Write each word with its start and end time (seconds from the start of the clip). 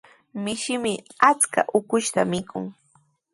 Mishimi 0.43 0.93
achka 1.29 1.61
ukushta 1.77 2.21
mikun. 2.31 2.65